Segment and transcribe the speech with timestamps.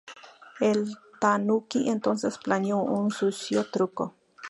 [0.59, 4.15] El "tanuki" entonces planeó un sucio truco.